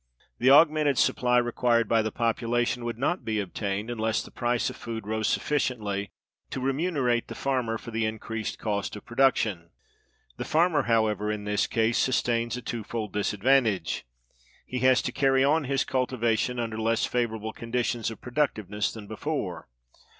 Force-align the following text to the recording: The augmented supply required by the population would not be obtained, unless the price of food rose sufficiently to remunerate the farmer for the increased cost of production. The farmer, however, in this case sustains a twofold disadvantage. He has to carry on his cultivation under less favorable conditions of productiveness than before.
The 0.39 0.49
augmented 0.49 0.97
supply 0.97 1.37
required 1.37 1.87
by 1.87 2.01
the 2.01 2.11
population 2.11 2.83
would 2.85 2.97
not 2.97 3.23
be 3.23 3.39
obtained, 3.39 3.91
unless 3.91 4.23
the 4.23 4.31
price 4.31 4.67
of 4.71 4.75
food 4.75 5.05
rose 5.05 5.27
sufficiently 5.27 6.09
to 6.49 6.59
remunerate 6.59 7.27
the 7.27 7.35
farmer 7.35 7.77
for 7.77 7.91
the 7.91 8.05
increased 8.07 8.57
cost 8.57 8.95
of 8.95 9.05
production. 9.05 9.69
The 10.37 10.43
farmer, 10.43 10.81
however, 10.89 11.31
in 11.31 11.43
this 11.43 11.67
case 11.67 11.99
sustains 11.99 12.57
a 12.57 12.63
twofold 12.63 13.13
disadvantage. 13.13 14.03
He 14.65 14.79
has 14.79 15.03
to 15.03 15.11
carry 15.11 15.43
on 15.43 15.65
his 15.65 15.83
cultivation 15.83 16.57
under 16.59 16.79
less 16.81 17.05
favorable 17.05 17.53
conditions 17.53 18.09
of 18.09 18.21
productiveness 18.21 18.91
than 18.91 19.05
before. 19.05 19.67